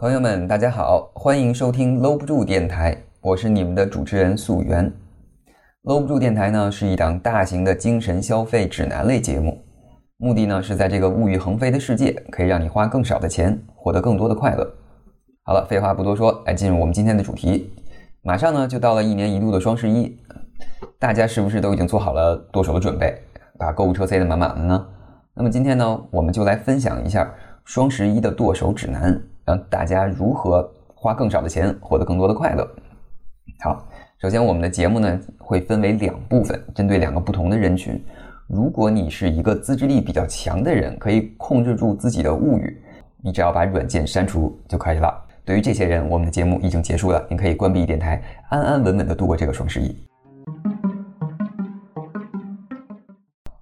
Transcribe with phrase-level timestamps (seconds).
[0.00, 4.90] 朋友们，大家好，欢迎收听搂不住电台，我是你们的主持人素媛。
[5.82, 9.62] 搂不住电台呢是一档大型的精神消费指南类节目，
[10.16, 14.66] 目的呢是在这个物欲横飞的世界，可以让你花更少的钱，获得更多的快乐。
[15.42, 17.70] 好了，废话不多说，来进入我们今天的主题。
[18.22, 20.18] 马上呢就到了一年一度的双十一，
[20.98, 23.14] 大家是不是都已经做好了剁手的准备，
[23.58, 24.86] 把购物车塞得满满的呢？
[25.34, 27.30] 那么今天呢，我们就来分享一下
[27.66, 29.22] 双十一的剁手指南。
[29.50, 32.64] 让大家如何花更少的钱获得更多的快乐？
[33.62, 33.84] 好，
[34.18, 38.00] 首先我们的节目呢会分为两部分，针对两个不同的人群。
[38.46, 42.80] 如果你是一个自制力比较强的人，可以控制住自己的物欲，
[43.22, 45.12] 你只要把软件删除就可以了。
[45.44, 50.09] 对于这些人，我们的节目已经结束了，您可以关闭电台，安安稳稳的度过这个双十一。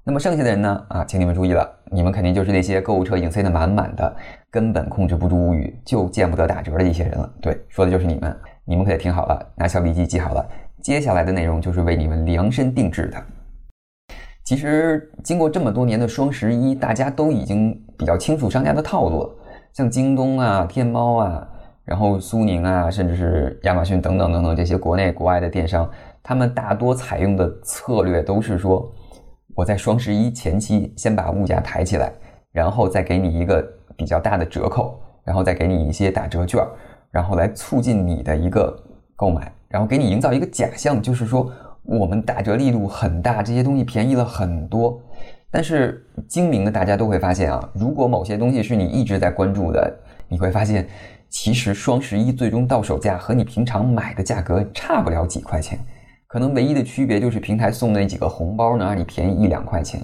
[0.08, 0.86] 那么剩下的人呢？
[0.88, 4.16] 啊，请你们注意了，你们肯定就是那些购物车已经塞得满满的，
[4.50, 7.30] 根本控制不住物欲，就见不得打折的一些人了。
[7.42, 8.34] 对，说的就是你们。
[8.64, 10.48] 你们可得听好了，拿小笔记记好了，
[10.80, 13.22] 接下来的内容就是为你们量身定制的。
[14.44, 19.30] 其实经过这么多年的双十一，大家都已经比较清楚商家的套路了。
[19.74, 21.46] 像京东啊、天猫啊，
[21.84, 25.86] 然后苏宁啊，甚至是亚马逊等等等等这些国内国外的电商，
[26.22, 28.90] 他们大多采用的策略都是说。
[29.58, 32.12] 我在双十一前期先把物价抬起来，
[32.52, 33.60] 然后再给你一个
[33.96, 36.64] 比较大的折扣，然后再给你一些打折券，
[37.10, 38.72] 然后来促进你的一个
[39.16, 41.50] 购买，然后给你营造一个假象，就是说
[41.82, 45.02] 我们打折力度很大，这些东西便宜了很多。
[45.50, 49.92] 但是精明的大家都会发现啊，如果某些东西是你一直在关注的，
[50.28, 50.86] 你会发现
[51.28, 55.76] 其实双十一最终到手价和你平常买的价格差不了几块钱。
[56.28, 59.98] 可能唯一的区别就是平台送那几个红包能让你便宜一两块钱，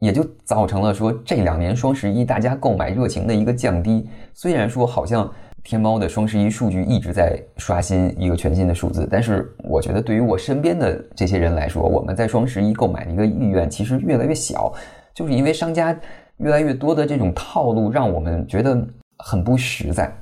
[0.00, 4.06] 也就造成了说这两年双十一大家购买热情的一个降低。
[4.34, 5.32] 虽然说好像
[5.64, 14.70] 天猫的双十一数据一直在刷新一个全新的数字，但是我觉得对于我身边的这些人来说，我们在双十一购买的一个意愿其实越来越小，
[15.14, 15.98] 就是因为商家
[16.36, 20.12] 越来越多的这种套路，让我们觉得很不实在。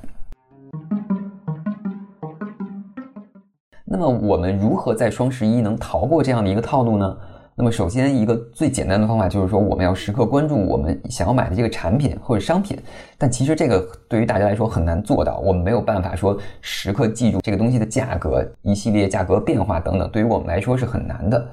[3.91, 7.17] 那么我们如何在双十一能逃过这样的一个套路呢？
[7.55, 12.79] 那么首先一个最简单的方法就是说，我们要时刻关注我们想要买的这个产品或者商品。
[13.17, 21.45] 但其实这个对于大家来说很难做到，我们没有办法说时刻记住这个东西的价格、一系列价格变化等等，对于我们来说是很难的。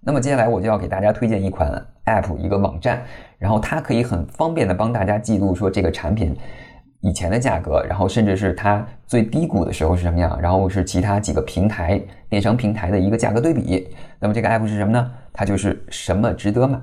[0.00, 1.70] 那么接下来我就要给大家推荐一款
[2.06, 3.02] App，一个网站，
[3.38, 6.34] 然后它可以很方便的帮大家记录说这个产品。
[7.02, 13.88] 以前的价格，然后甚至是它最低谷的时候是什么样，然后是其他几个平台电商平台的一个价格对比。
[14.20, 15.10] 那么这个 app 是什么呢？
[15.32, 16.78] 它就是什么值得买。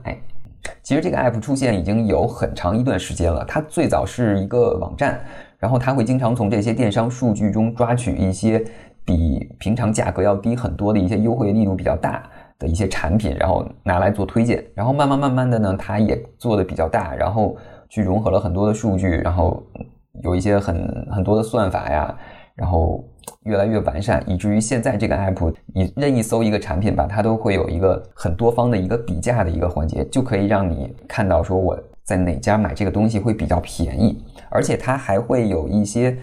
[0.84, 5.22] 其实这个 app 出现已经有很长一段时间了，它最早是一个网站，
[5.57, 8.62] 然后它会经常从这些电商数据中抓取一些
[9.06, 12.22] 比平常价格要低很多的一些优惠力度比较大
[12.59, 14.62] 的一些产品，然后拿来做推荐。
[14.75, 17.56] 然后慢慢慢慢的呢，它也做的比较大，然后
[17.88, 19.63] 去融合了很多的数据，然后。
[20.24, 22.16] 有一些很很多的算法呀，
[22.56, 23.03] 然后
[23.44, 36.18] 越来越完善，以至于现在这个 app，你任意搜一个产品吧，它都会有一个很多方的一个比价的一个环节，就可以让你看到说我在哪家买这个东西会比较便宜，而且它还会有一些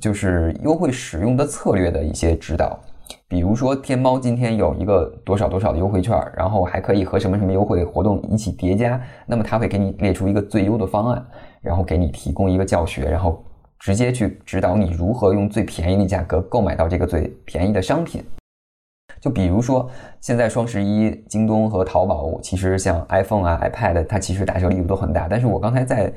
[0.00, 2.78] 就是优惠使用的策略的一些指导，
[3.28, 11.26] 比如说天猫今天有一个多少多少的优惠券，然后还可以和什么什么优惠活动一起叠加，那么它会给你列出一个最优的方案。
[11.62, 13.44] 然后给你提供一个教学，然后
[13.78, 18.24] 直接去指导你如何用最便宜的价格购买到这个最便宜的商品。
[19.20, 19.86] 就比如说，
[20.22, 25.28] 现在双十一，京东和淘宝其实像 iPhone 啊、iPad，它其实打折力度都很大。
[25.28, 26.10] 但是我刚才在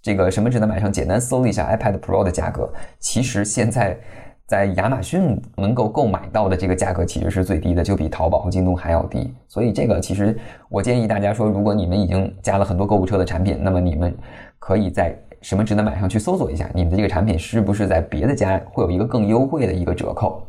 [0.00, 3.98] 这个什么值得买上简单搜了一下 iPad Pro 的价格，其实现在
[4.50, 9.32] 在亚马逊能够购买到的这个价格其实是最低的，就比淘宝和京东还要低。
[9.46, 10.36] 所以这个其实
[10.68, 14.12] 我建议大家说，如果你们已经加了很多购物车的产品，那么你们。
[14.62, 20.46] 可以在什么值得买上去搜索一下，你们的这个产品是不是在别的家会有一个更优惠的一个折扣？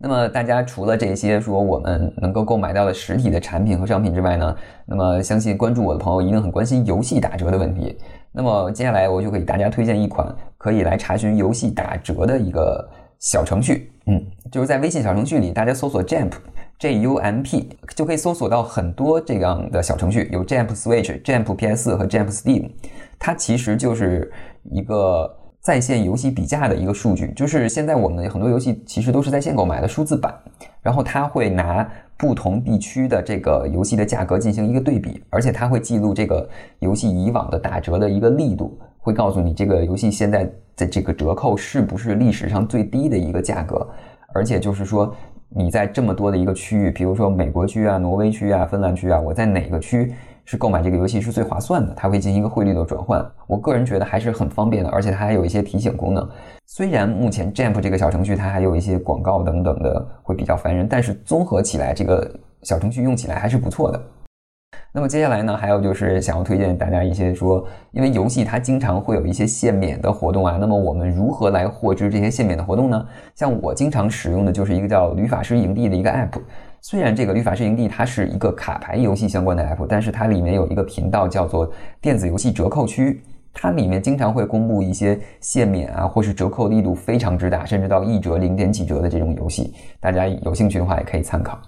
[0.00, 4.56] 那么大家除了这些说我们能够购买到的实体的产品和商品之外呢？
[4.86, 7.98] 那么相信关注我的朋友一定很关心游戏打折的问题。
[8.30, 16.32] 那么接下来我就给大家推荐一款可以来查询游戏打折的一个小程序，嗯，就是在微信小程序里，大家搜索 Jump。
[16.78, 22.70] J U M P 就可以搜索到很多这样的小程序，有 Jump Switch、Jump PS 和 Jump Steam。
[23.18, 24.32] 它其实就是
[24.70, 25.28] 一个
[25.60, 30.34] 在线游戏比价的一个数据，就是现在我们很多游戏其实都是在线购买的数字版，
[30.80, 40.44] 然后它会拿不同地区的这个游戏的价格进行一个对比，而且它会记录这个游戏以往的打折的一个力度，会告诉你这个游戏现在
[40.76, 43.86] 的这个折扣是不是历史上最低的一个价格，
[44.34, 45.14] 而且就是说
[45.48, 50.12] 你在这么多的一个区域，比如说美国区啊、挪威区啊、芬兰区啊，我在哪个区？
[50.50, 53.22] 是购买这个游戏是最划算的，它会进行一个汇率的转换。
[53.46, 56.26] 我个人觉得还是很方便的，而且它还有一些提醒功能。
[56.64, 62.26] 虽然目前 Jump 这个小程序它还有一些广告等等的会比较烦人，但是综合起来，这个
[62.62, 64.00] 小程序用起来还是不错的。
[64.90, 73.06] 那么接下来呢，还有就是想要推荐大家一些说，因为游戏它经常会有一些限免的活动啊，那么我们如何来获知这些限免的活动呢？
[73.34, 76.40] 像我经常使用的就是一个叫旅法师营地的一个 App。
[76.80, 81.70] 虽然这个律法师营地它是一个卡牌游戏相关的 app，但是它里面有一个频道叫做
[82.00, 83.22] 电子游戏折扣区，
[83.52, 91.58] 它里面经常会公布一些限免啊，或是折扣力度非常之大，甚至到一折、零点几折的这种游戏，大家有兴趣的话也可以参考。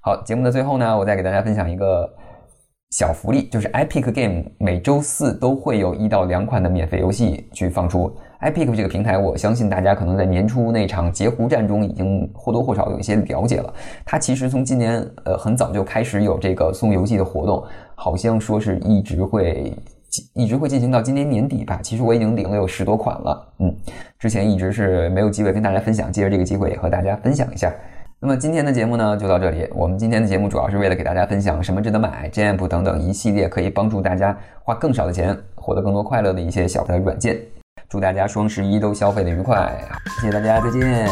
[0.00, 2.10] 好，节目的最后呢，我再给大家分享一个。
[2.92, 8.12] 小福利就是 Epic Game 每周四都会有一到两款的免费游戏去放出。
[8.40, 13.72] Epic 这个平台，我相信大家可能在年初那场截胡战中已经或多或少有一些了解了。
[14.04, 17.62] 它其实从今年呃很早就开始有这个送游戏的活动，
[17.94, 19.76] 好像说是一直会
[20.32, 21.80] 一直会进行到今年年底吧。
[21.82, 23.76] 其实我已经领了有十多款了，嗯，
[24.18, 27.70] 之前一直是没有机会跟大家分享，借着这个机会也和大家分享一下。
[28.18, 29.68] 那么今天的节目呢，就到这里。
[29.74, 37.38] 我们今天的节目主要是为了给大家分享什么值得买、jamp 等等一系列可以帮助大家花更少的钱获得更多快乐的一些小的软件。
[37.90, 39.76] 祝大家双十一都消费的愉快！
[40.20, 41.08] 谢谢大家，再见。